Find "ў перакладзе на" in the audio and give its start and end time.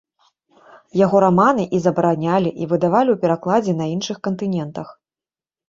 3.17-3.93